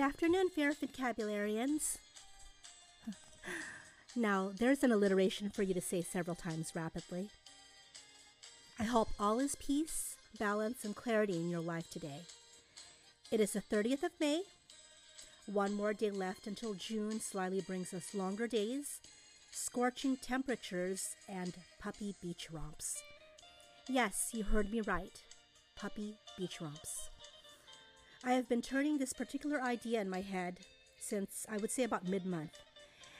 [0.00, 1.98] Good afternoon, fair vocabularians.
[4.16, 7.28] now, there's an alliteration for you to say several times rapidly.
[8.78, 12.22] I hope all is peace, balance, and clarity in your life today.
[13.30, 14.40] It is the 30th of May.
[15.44, 19.00] One more day left until June slyly brings us longer days,
[19.52, 23.02] scorching temperatures, and puppy beach romps.
[23.86, 25.20] Yes, you heard me right.
[25.76, 27.10] Puppy beach romps.
[28.22, 30.58] I have been turning this particular idea in my head
[30.98, 32.58] since I would say about mid month,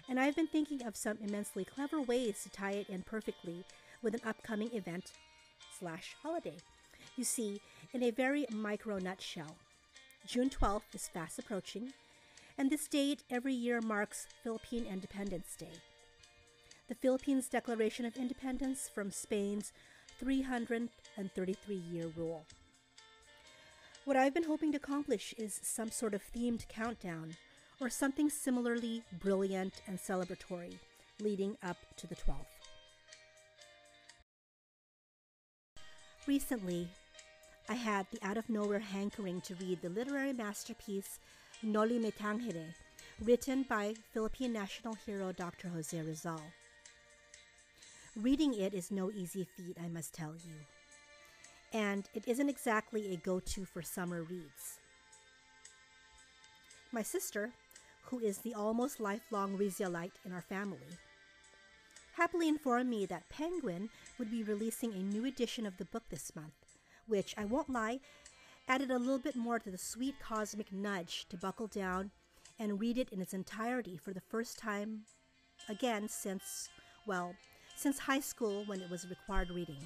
[0.07, 3.65] and I've been thinking of some immensely clever ways to tie it in perfectly
[4.03, 5.13] with an upcoming event
[5.79, 6.57] slash holiday.
[7.17, 7.63] You see,
[7.95, 9.57] in a very micro nutshell,
[10.27, 11.95] June 12th is fast approaching,
[12.59, 15.81] and this date every year marks Philippine Independence Day.
[16.89, 19.73] The Philippines' declaration of independence from Spain's
[20.19, 22.45] 333 year rule.
[24.07, 27.37] What I've been hoping to accomplish is some sort of themed countdown
[27.81, 30.79] or something similarly brilliant and celebratory
[31.21, 32.47] leading up to the 12th.
[36.27, 36.89] Recently,
[37.69, 41.19] I had the out of nowhere hankering to read the literary masterpiece
[41.63, 42.75] Noli Me Tangere,
[43.23, 45.69] written by Philippine national hero Dr.
[45.69, 46.43] Jose Rizal.
[48.17, 50.55] Reading it is no easy feat, I must tell you
[51.73, 54.79] and it isn't exactly a go to for summer reads.
[56.93, 57.51] My sister,
[58.05, 60.79] who is the almost lifelong Rizalite in our family,
[62.15, 66.35] happily informed me that Penguin would be releasing a new edition of the book this
[66.35, 66.67] month,
[67.07, 68.01] which, I won't lie,
[68.67, 72.11] added a little bit more to the sweet cosmic nudge to buckle down
[72.59, 75.03] and read it in its entirety for the first time
[75.69, 76.69] again since,
[77.07, 77.35] well,
[77.77, 79.81] since high school when it was required reading.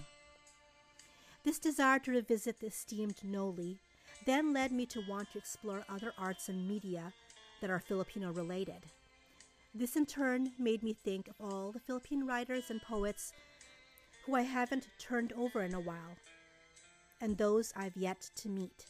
[1.44, 3.78] This desire to revisit the esteemed Noli
[4.24, 7.12] then led me to want to explore other arts and media
[7.60, 8.86] that are Filipino related.
[9.74, 13.34] This in turn made me think of all the Philippine writers and poets
[14.24, 16.16] who I haven't turned over in a while,
[17.20, 18.86] and those I've yet to meet.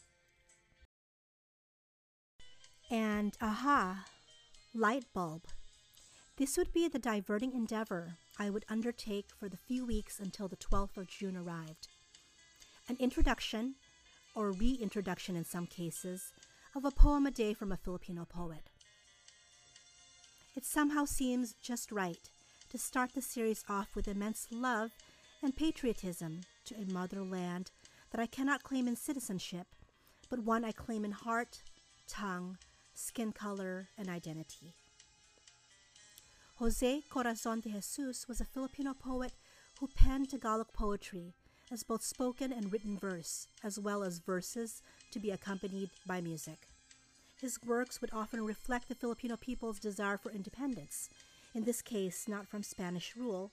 [2.89, 4.05] And aha,
[4.73, 5.43] light bulb.
[6.37, 10.57] This would be the diverting endeavor I would undertake for the few weeks until the
[10.57, 11.89] 12th of June arrived
[12.89, 13.75] an introduction,
[14.35, 16.33] or reintroduction in some cases,
[16.75, 18.71] of a poem a day from a Filipino poet.
[20.57, 22.31] It somehow seems just right
[22.71, 24.91] to start the series off with immense love
[25.43, 27.71] and patriotism to a motherland
[28.11, 29.67] that I cannot claim in citizenship,
[30.31, 31.63] but one I claim in heart,
[32.09, 32.59] tongue,
[32.95, 34.75] skin color, and identity.
[36.57, 39.33] Jose Corazon de Jesus was a Filipino poet
[39.81, 41.35] who penned Tagalog poetry
[41.73, 46.69] as both spoken and written verse, as well as verses to be accompanied by music.
[47.41, 51.11] His works would often reflect the Filipino people's desire for independence,
[51.55, 53.51] in this case, not from Spanish rule,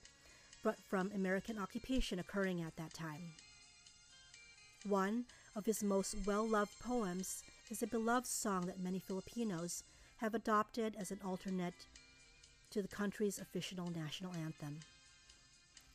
[0.63, 3.33] but from American occupation occurring at that time.
[4.87, 9.83] One of his most well loved poems is a beloved song that many Filipinos
[10.17, 11.85] have adopted as an alternate
[12.71, 14.79] to the country's official national anthem.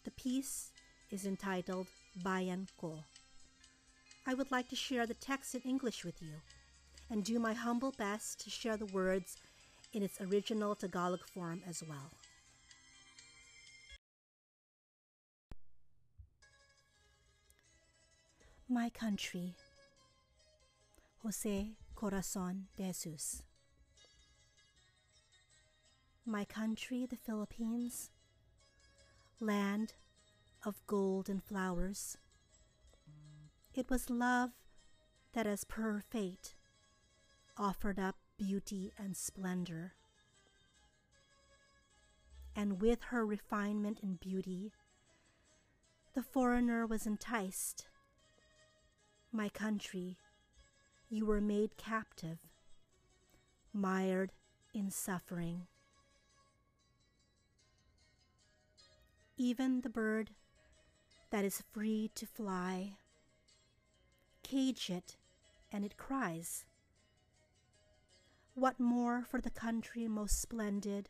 [0.05, 0.71] The piece
[1.11, 1.89] is entitled
[2.23, 3.05] Bayan Ko.
[4.27, 6.41] I would like to share the text in English with you
[7.11, 9.37] and do my humble best to share the words
[9.93, 12.11] in its original Tagalog form as well.
[18.69, 19.55] My country,
[21.23, 23.43] Jose Corazon de Jesus.
[26.27, 28.11] My country, the Philippines,
[29.41, 29.93] land
[30.65, 32.17] of gold and flowers.
[33.75, 34.51] It was love
[35.33, 36.55] that, as per fate,
[37.57, 39.95] offered up beauty and splendor.
[42.55, 44.73] And with her refinement and beauty,
[46.15, 47.87] the foreigner was enticed.
[49.31, 50.17] My country,
[51.11, 52.39] you were made captive,
[53.75, 54.33] mired
[54.73, 55.67] in suffering.
[59.37, 60.31] Even the bird
[61.31, 62.97] that is free to fly.
[64.43, 65.17] Cage it,
[65.73, 66.65] and it cries.
[68.55, 71.09] What more for the country most splendid?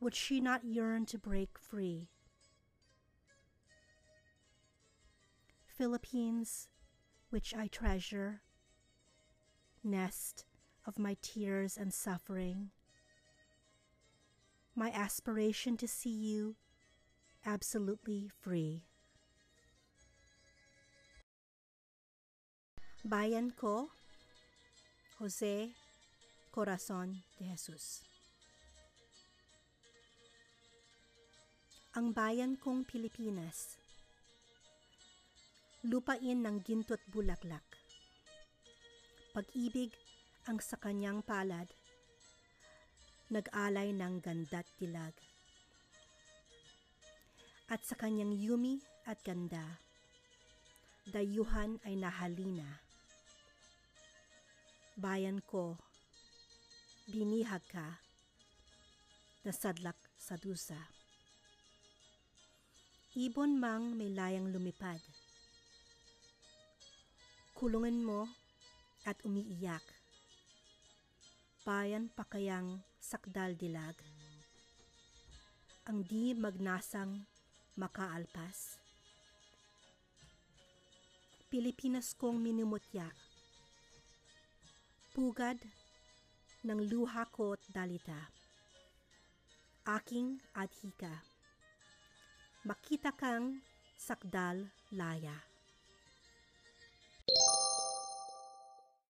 [0.00, 2.10] Would she not yearn to break free?
[5.64, 6.68] Philippines,
[7.30, 8.42] which I treasure,
[9.84, 10.44] nest
[10.86, 12.70] of my tears and suffering,
[14.74, 16.56] my aspiration to see you
[17.46, 18.82] absolutely free.
[23.06, 23.86] Bayan ko,
[25.22, 25.70] Jose
[26.50, 28.02] Corazon de Jesus.
[31.94, 33.78] Ang bayan kong Pilipinas,
[35.86, 37.64] lupain ng ginto't bulaklak.
[39.32, 39.94] Pag-ibig
[40.50, 41.70] ang sa kanyang palad,
[43.30, 45.14] nag-alay ng ganda't dilag.
[47.66, 48.78] At sa kanyang yumi
[49.10, 49.82] at ganda,
[51.10, 52.78] dayuhan ay nahalina.
[54.94, 55.74] Bayan ko,
[57.10, 57.98] binihag ka,
[59.42, 60.78] nasadlak sa dusa.
[63.18, 65.02] Ibon mang may layang lumipad.
[67.58, 68.30] Kulungan mo
[69.02, 69.82] at umiiyak.
[71.66, 73.98] Bayan pa kayang sakdal dilag.
[75.90, 77.26] Ang di magnasang
[77.76, 78.80] makaalpas.
[81.52, 83.14] Pilipinas kong minumutyak.
[85.12, 85.60] Pugad
[86.64, 88.32] ng luha ko't dalita.
[89.86, 91.22] Aking adhika.
[92.66, 93.62] Makita kang
[93.94, 95.55] sakdal laya.